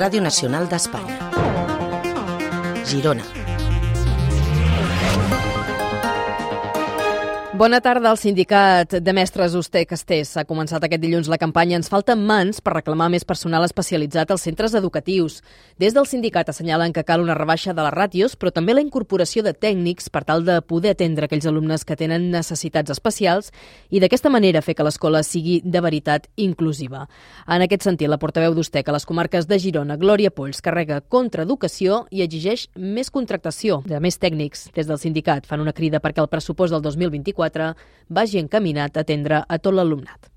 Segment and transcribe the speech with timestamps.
[0.00, 1.18] Ràdio Nacional d'Espanya.
[2.88, 3.39] Girona.
[7.60, 8.08] Bona tarda.
[8.08, 12.62] El sindicat de mestres Usté Castés ha començat aquest dilluns la campanya Ens falten mans
[12.64, 15.42] per reclamar més personal especialitzat als centres educatius.
[15.76, 19.42] Des del sindicat assenyalen que cal una rebaixa de les ràtios, però també la incorporació
[19.44, 23.52] de tècnics per tal de poder atendre aquells alumnes que tenen necessitats especials
[23.90, 27.10] i d'aquesta manera fer que l'escola sigui de veritat inclusiva.
[27.44, 31.44] En aquest sentit, la portaveu d'Usté que les comarques de Girona, Glòria Polls, carrega contra
[31.44, 34.70] educació i exigeix més contractació de més tècnics.
[34.72, 37.74] Des del sindicat fan una crida perquè el pressupost del 2024 2024
[38.08, 40.30] vagi encaminat a atendre a tot l'alumnat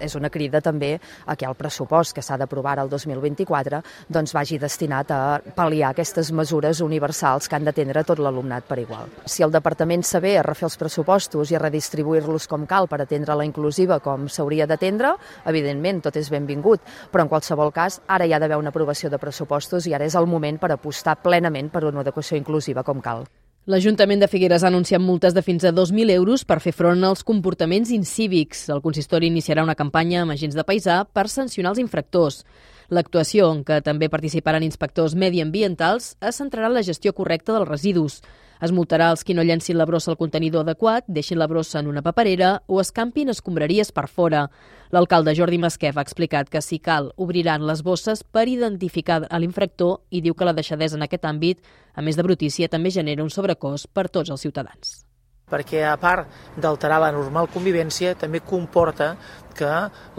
[0.00, 0.94] és una crida també
[1.26, 5.18] a que el pressupost que s'ha d'aprovar el 2024 doncs vagi destinat a
[5.56, 9.10] pal·liar aquestes mesures universals que han d'atendre tot l'alumnat per igual.
[9.26, 13.36] Si el departament saber a refer els pressupostos i a redistribuir-los com cal per atendre
[13.36, 15.12] la inclusiva com s'hauria d'atendre,
[15.44, 16.80] evidentment tot és benvingut,
[17.12, 20.16] però en qualsevol cas ara hi ha d'haver una aprovació de pressupostos i ara és
[20.16, 23.28] el moment per apostar plenament per una educació inclusiva com cal.
[23.68, 27.20] L'Ajuntament de Figueres ha anunciat multes de fins a 2.000 euros per fer front als
[27.28, 28.62] comportaments incívics.
[28.72, 32.46] El consistori iniciarà una campanya amb agents de paisà per sancionar els infractors.
[32.88, 38.22] L'actuació, en què també participaran inspectors mediambientals, es centrarà en la gestió correcta dels residus.
[38.60, 41.88] Es multarà els qui no llencin la brossa al contenidor adequat, deixin la brossa en
[41.88, 44.46] una paperera o escampin escombraries per fora.
[44.92, 50.20] L'alcalde Jordi Masquef ha explicat que si cal obriran les bosses per identificar l'infractor i
[50.20, 51.62] diu que la deixadesa en aquest àmbit,
[51.94, 55.00] a més de brutícia, també genera un sobrecost per tots els ciutadans
[55.50, 56.30] perquè a part
[56.62, 59.16] d'alterar la normal convivència també comporta
[59.58, 59.70] que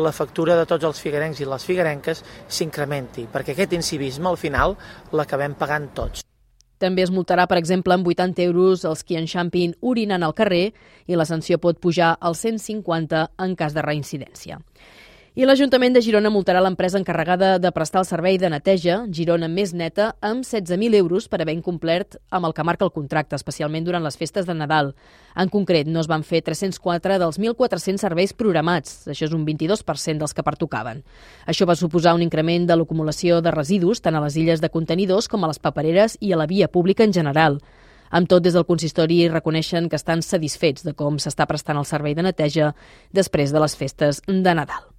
[0.00, 4.78] la factura de tots els figuerencs i les figuerenques s'incrementi, perquè aquest incivisme al final
[5.12, 6.27] l'acabem pagant tots.
[6.78, 10.72] També es multarà, per exemple, amb 80 euros els qui enxampin orinant al carrer
[11.06, 14.60] i la sanció pot pujar als 150 en cas de reincidència.
[15.36, 19.74] I l'Ajuntament de Girona multarà l'empresa encarregada de prestar el servei de neteja, Girona Més
[19.76, 24.02] Neta, amb 16.000 euros per haver incomplert amb el que marca el contracte, especialment durant
[24.02, 24.94] les festes de Nadal.
[25.36, 29.04] En concret, no es van fer 304 dels 1.400 serveis programats.
[29.06, 31.04] Això és un 22% dels que pertocaven.
[31.46, 35.28] Això va suposar un increment de l'acumulació de residus tant a les illes de contenidors
[35.28, 37.60] com a les papereres i a la via pública en general.
[38.10, 42.16] Amb tot, des del consistori reconeixen que estan satisfets de com s'està prestant el servei
[42.16, 42.72] de neteja
[43.12, 44.97] després de les festes de Nadal.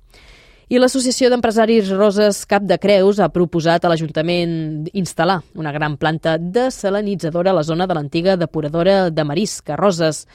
[0.69, 6.35] I l'Associació d'Empresaris Roses Cap de Creus ha proposat a l'Ajuntament instal·lar una gran planta
[6.37, 10.27] desalinitzadora a la zona de l'antiga depuradora de marisc, a Roses.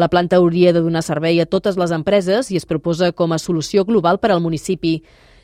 [0.00, 3.38] La planta hauria de donar servei a totes les empreses i es proposa com a
[3.38, 5.02] solució global per al municipi.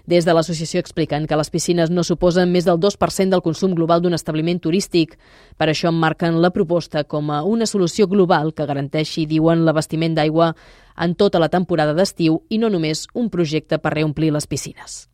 [0.08, 4.00] Des de l'associació expliquen que les piscines no suposen més del 2% del consum global
[4.00, 5.18] d'un establiment turístic.
[5.60, 10.54] Per això marquen la proposta com a una solució global que garanteixi, diuen, l'abastiment d'aigua
[10.98, 15.06] en tota la temporada d'estiu i no només un projecte per reomplir les piscines.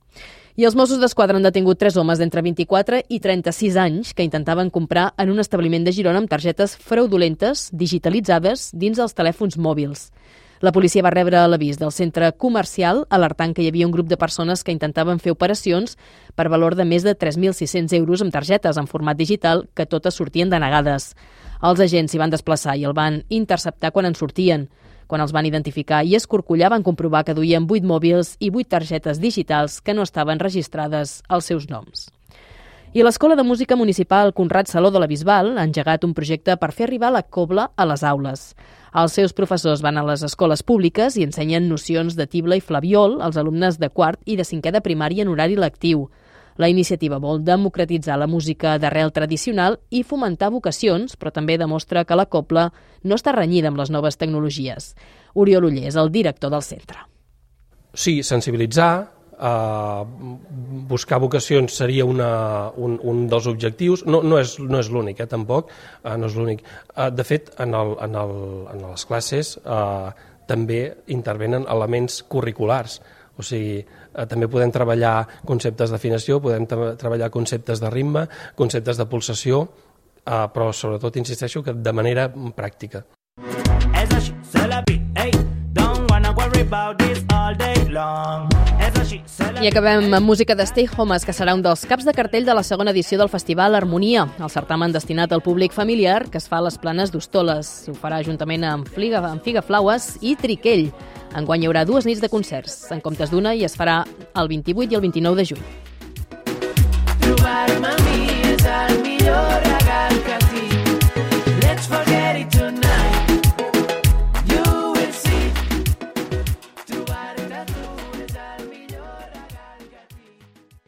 [0.54, 4.70] I els Mossos d'Esquadra han detingut tres homes d'entre 24 i 36 anys que intentaven
[4.70, 10.12] comprar en un establiment de Girona amb targetes fraudulentes digitalitzades dins els telèfons mòbils.
[10.62, 14.16] La policia va rebre l'avís del centre comercial alertant que hi havia un grup de
[14.16, 15.98] persones que intentaven fer operacions
[16.38, 20.54] per valor de més de 3.600 euros amb targetes en format digital que totes sortien
[20.54, 21.10] denegades.
[21.60, 24.68] Els agents s'hi van desplaçar i el van interceptar quan en sortien.
[25.06, 29.20] Quan els van identificar i escorcollar van comprovar que duien 8 mòbils i 8 targetes
[29.20, 32.08] digitals que no estaven registrades als seus noms.
[32.94, 36.70] I l'Escola de Música Municipal Conrad Saló de la Bisbal ha engegat un projecte per
[36.70, 38.44] fer arribar la cobla a les aules.
[38.94, 43.16] Els seus professors van a les escoles públiques i ensenyen nocions de tibla i flaviol
[43.26, 46.04] als alumnes de quart i de cinquè de primària en horari lectiu.
[46.56, 52.18] La iniciativa vol democratitzar la música d'arrel tradicional i fomentar vocacions, però també demostra que
[52.18, 52.68] la copla
[53.02, 54.94] no està renyida amb les noves tecnologies.
[55.34, 57.02] Oriol Uller és el director del centre.
[57.94, 60.04] Sí, sensibilitzar, eh,
[60.88, 65.28] buscar vocacions seria una, un, un dels objectius, no, no és, no és l'únic, eh,
[65.30, 65.72] tampoc,
[66.02, 66.64] eh, no és l'únic.
[66.94, 68.38] Eh, de fet, en, el, en, el,
[68.74, 70.14] en les classes eh,
[70.46, 70.80] també
[71.12, 73.00] intervenen elements curriculars,
[73.36, 79.06] o sigui, eh, també podem treballar conceptes d'afinació, podem treballar conceptes de ritme, conceptes de
[79.06, 79.68] pulsació,
[80.24, 83.04] eh, però sobretot insisteixo que de manera pràctica.
[89.62, 92.52] I acabem amb música de Stay Homes, que serà un dels caps de cartell de
[92.52, 96.58] la segona edició del Festival Harmonia, el certamen destinat al públic familiar que es fa
[96.58, 97.72] a les planes d'Hostoles.
[97.88, 100.90] Ho farà juntament amb, Fliga, amb Figa Flaues i Triquell.
[101.34, 104.02] Enguany hi haurà dues nits de concerts, en comptes d'una, i es farà
[104.36, 105.64] el 28 i el 29 de juny.
[107.24, 109.73] Trobar-me a mi és el millor